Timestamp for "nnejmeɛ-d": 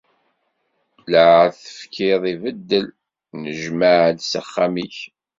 3.37-4.19